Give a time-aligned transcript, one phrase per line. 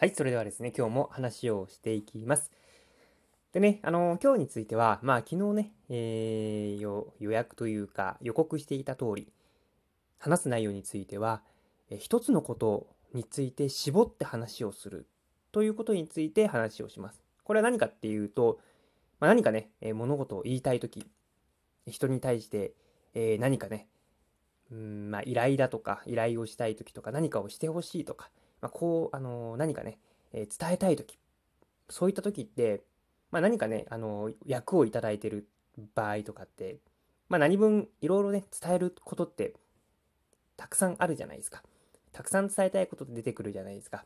[0.00, 2.50] はい、それではですね、今日も話をしていきます。
[3.52, 9.30] でね、あの、今日については、まあ、昨日ね、えー、予約というか、予告していた通り、
[10.18, 11.42] 話す内容については、
[11.90, 15.06] え一つのことについて絞って話をする
[15.52, 17.22] ということについて話をします。
[17.44, 18.58] これは何かっていうと、
[19.18, 21.06] まあ、何かね、え物事を言いたいとき、
[21.86, 22.72] 人に対して、
[23.12, 23.86] えー、何かね、
[24.72, 28.30] うんまあ、依頼だとか、依頼をしたいときとか、何かをしてほしいとか、
[28.60, 29.98] まあ、こう、あの何かね、
[30.32, 31.18] えー、伝えたい時
[31.90, 32.82] そういった時って、
[33.30, 35.46] まあ、何かね、あの役をいただいてる
[35.94, 36.78] 場合とかって、
[37.28, 39.54] まあ、何分いろいろね、伝えることって
[40.56, 41.62] たくさんあるじゃないですか。
[42.12, 44.04] たくさん伝えたいことって出てくるじゃないですか。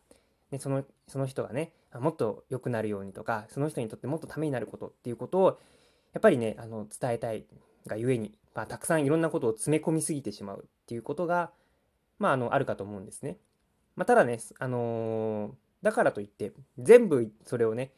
[0.51, 5.59] でそのその人がね、もっと良くなるようにとか、その人にとってもっとためになることっていうことを、
[6.13, 7.45] やっぱりね、あの伝えたい
[7.87, 11.51] がゆえに、まあ、たくさんいろんなことを詰め込みすぎてしまうっていうことが、
[12.19, 13.39] まあ、あのあるかと思うんですね。
[13.97, 17.93] まあ、ただね、あのー、だからといって、全部それをね、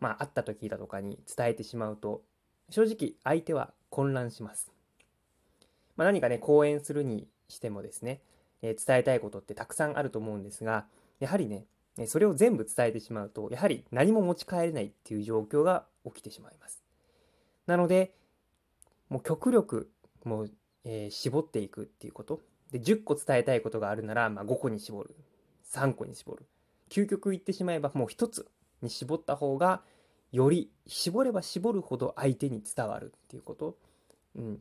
[0.00, 2.22] まあ、会った時だとかに伝えてしまうと、
[2.70, 4.70] 正直相手は混乱します。
[5.96, 8.20] まあ、何かね、講演するにしてもですね、
[8.62, 10.86] えー、伝えたいことってたくさんあると思うんですが、
[11.18, 11.66] やはりね、
[12.06, 16.82] それを全部伝えてしまうと、やはり何も持ち帰れないっていう状況が起きてしまいます。
[17.66, 18.14] なので、
[19.08, 19.90] もう極力、
[20.24, 20.50] もう、
[20.84, 22.40] えー、絞っていくっていうこと。
[22.70, 25.14] で、10個伝えたいことがあるなら、まあ、5個に絞る。
[25.70, 26.46] 3個に絞る。
[26.90, 28.46] 究極言ってしまえばもう1つ
[28.82, 29.82] に絞った方が、
[30.32, 33.76] より絞れば絞るほど相手に伝わるっていうこと。
[34.36, 34.60] うん。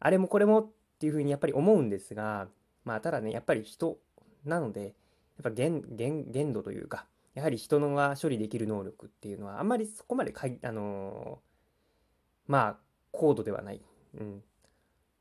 [0.00, 2.48] あれもこれもっていうふうにやっぱり思うんですが、
[2.84, 3.98] まあただね、やっぱり人
[4.44, 4.92] なので、やっ
[5.42, 12.76] ぱ限限限度というか、やはり人のが処理できる能力っていうのはあんまりそこまでかい、あのー、まあ
[13.12, 13.80] 高度ではない。
[14.18, 14.42] うん。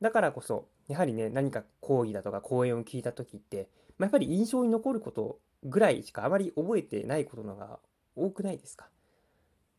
[0.02, 7.80] だからこそ、やはりね、何か講義だとか講演を聞いた時って、まあ、やっぱり印象に残ることぐらいしかあまり覚えてないことのが
[8.16, 8.90] 多くないですか？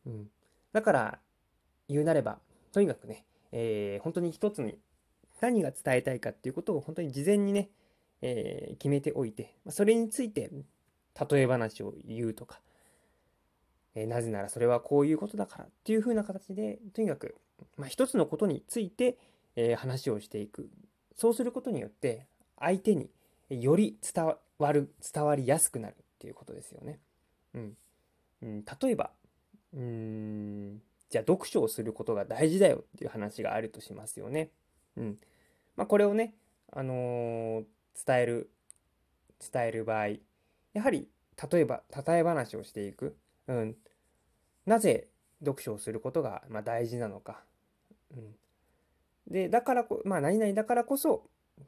[0.05, 0.29] うん。
[0.71, 1.19] だから、
[1.87, 2.39] 言うなれば、
[2.71, 4.77] とにかくね、えー、本当に一つに
[5.41, 7.69] 何が伝えたいかっていうことを本当に事前にね、
[8.21, 10.51] えー、決めておいて、それについて
[11.29, 12.61] 例え話を言うとか、
[13.95, 17.35] えー、なぜならそれはこういうことだからっていう風な形で、とにかく、
[17.77, 19.17] まあ、一つのことについて、
[19.55, 20.69] え、話をしていく。
[21.19, 22.25] そうすることによって、
[22.57, 23.09] 相手に
[23.49, 24.25] より伝
[24.57, 26.99] わる、伝わりやすくなるっていうことですよね。
[27.53, 27.77] うん。
[28.41, 29.11] うん、例えば、
[29.73, 34.51] うん、じゃあ読書をすることが大事だよっていう話があるとしますよね。
[34.95, 35.19] うん。
[35.75, 36.35] まあ、これをね、
[36.71, 37.63] あのー、
[38.07, 38.49] 伝える、
[39.51, 40.07] 伝える場合、
[40.73, 41.09] やはり、
[41.51, 43.17] 例えば、例え話をしていく。
[43.47, 43.75] うん。
[44.65, 45.09] なぜ
[45.41, 47.43] 読書をすることが、まあ、大事なのか。
[48.11, 48.35] うん。
[49.29, 51.23] で、だからこ、まあ、何々だからこそ、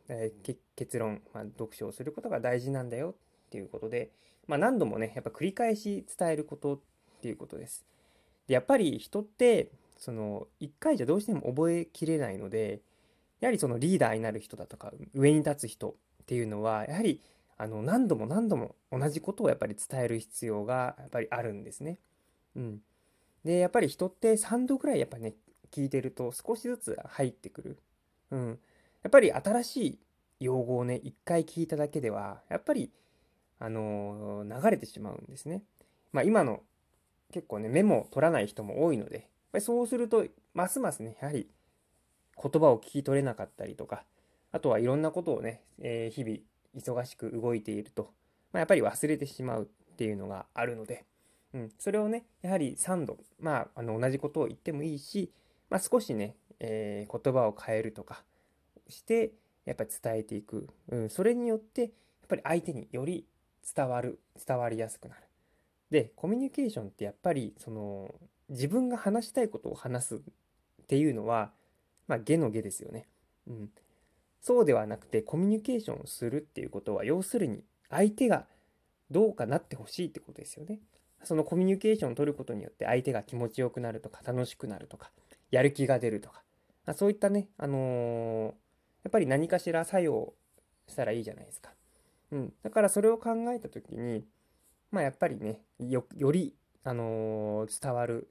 [0.08, 3.16] えー、結論、まあ、読書をすることが大事なんだよ
[3.48, 4.12] っていうことで、
[4.48, 6.80] まあ、何度もね、やっぱ繰り返し伝えることっ
[7.22, 7.86] ていうことです。
[8.48, 12.82] でやっぱり人って、その、一回じゃどうしても覚えきれないので、
[13.40, 17.22] やはりそのリーダーになる人だとか、上に立つ人っていうのは、やはり、
[17.58, 22.00] あの、何度も何度も同じことをやっぱり伝える必要がやっぱりあるんですね。
[22.56, 22.82] うん。
[23.44, 25.36] で、やっぱり人って3度ぐらいやっぱね、
[25.72, 27.80] 聞いてると少しずつ入ってくる。
[28.32, 28.60] うん。
[29.04, 30.00] やっぱり新しい
[30.40, 32.92] 用語をね、一回聞いただけでは、やっぱり、
[33.60, 35.64] あのー、流れてしまうんですね。
[36.12, 36.62] まあ今の
[37.32, 41.50] 結構ね、メモを取らない人も多いので、やっぱりそうすると、ますますね、やはり
[42.42, 44.04] 言葉を聞き取れなかったりとか、
[44.52, 46.38] あとはいろんなことをね、えー、日々
[46.76, 48.12] 忙しく動いていると、
[48.52, 51.06] まあ、やっぱり忘れてしまうっていうのがあるので、
[51.54, 55.32] うん、それをね、やはり3度、まあ、あの同じことを言ってもいいし、
[55.72, 58.24] まあ、少しね、えー、言葉を変えるとか
[58.90, 59.32] して、
[59.66, 60.68] やっぱり伝えていく。
[60.90, 61.92] うん、それによって、やっ
[62.28, 63.26] ぱり相手により
[63.76, 65.22] 伝わる、伝わりやすくなる。
[65.90, 68.14] で、コミュニケーションってやっぱり、その、
[68.50, 70.20] 自分が話したいことを話すっ
[70.88, 71.52] ていうのは、
[72.08, 73.08] まあ、下の下ですよね。
[73.48, 73.70] うん。
[74.42, 78.46] そうではなくて、コミュニケーションをするっていうことは、要するに、相手が
[79.10, 80.82] どうかなってほしいってことですよね。
[81.24, 85.12] そのコミュニケーションを取ることによって、相手が気持ちよくなるとか、楽しくなるとか、
[85.52, 86.44] やる気が出るとか、
[86.86, 90.34] まあ、そういったね、あのー、やっぱり何かしら作用
[90.88, 91.72] したらいいじゃないですか。
[92.32, 92.54] うん。
[92.64, 94.26] だからそれを考えた時に、
[94.92, 98.30] まあやっぱりね、より、あのー、伝わる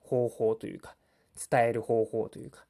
[0.00, 0.94] 方法というか、
[1.50, 2.64] 伝える方法というか、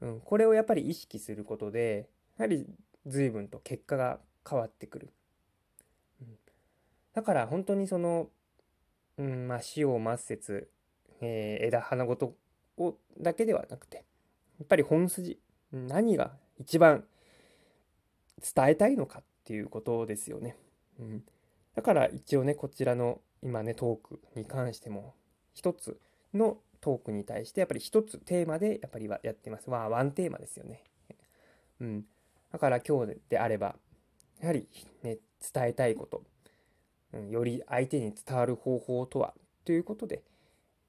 [0.00, 2.66] うん、これをやっぱり意識することで、やはり
[3.06, 5.10] 随分と結果が変わってくる。
[6.20, 6.28] うん、
[7.14, 8.28] だから本当にその、
[9.16, 10.70] うん、まあ、死を末節、
[11.20, 12.36] えー、枝花ごと
[12.78, 14.02] をだけではなくて、や
[14.64, 15.38] っぱり本筋、
[15.72, 17.04] 何が一番
[18.54, 20.56] 伝えたいのかっていうことですよね。
[20.98, 21.24] うん、
[21.74, 25.14] だから一応ね、こちらの今ね、トークに関しても、
[25.54, 25.98] 一つ
[26.34, 29.70] のトークに対して、やっぱり一つテーマでやっぱりはやってます。
[29.70, 30.84] まあ、ワンテーマですよね。
[31.80, 32.04] うん。
[32.52, 33.76] だから今日であれば、
[34.40, 34.66] やはり
[35.02, 35.18] ね、
[35.52, 36.22] 伝えたいこと、
[37.12, 39.34] うん、より相手に伝わる方法とは、
[39.64, 40.22] ということで、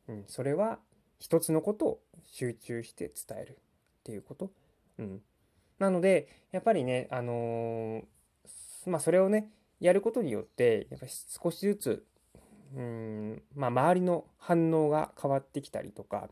[0.07, 0.79] うん、それは
[1.19, 3.55] 一つのことを集中して伝えるっ
[4.03, 4.51] ていうこと。
[4.97, 5.21] うん。
[5.77, 9.49] なので、やっぱりね、あのー、まあ、それをね、
[9.79, 12.05] やることによって、やっぱり少しずつ、
[12.75, 16.29] うん、まあ、周りの反応が変わってきたりとか、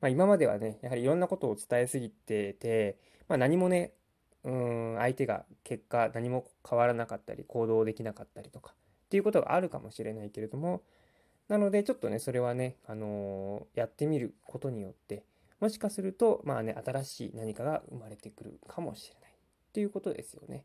[0.00, 2.98] まあ、今まではね、やはりいろんなことを伝えすぎてて、
[3.28, 3.92] まあ、何もね、
[4.44, 8.74] うん、相手が結果何も変わらなかったり、行動できなかったりとか、
[9.06, 10.82] っていうことがあるかもしれないけれども、
[11.48, 15.24] なので、ちょっとね、それはね、あのー、やってみることによって、
[15.60, 19.34] もしかすると、まあね、新しい何かが生まれてくるかもしれないっ
[19.72, 20.64] ていうことですよね。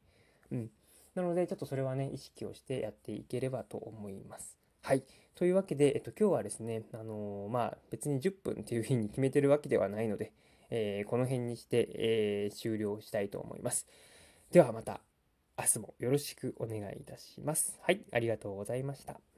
[0.52, 0.72] うん。
[1.16, 4.58] なので、ちょっとそれはね、意識をしてやっていければと思います。
[4.82, 5.04] はい。
[5.36, 10.34] というわけで、えっと、今日はですね、あのー、まあ、別に10分っていうふうに決めてるわけではないので、
[10.72, 13.88] えー、この辺にして、えー、終了したいと思います。
[14.52, 15.02] ではまた
[15.58, 17.78] 明日もよろしくお願いいたします。
[17.82, 19.31] はい、ありがとうございました。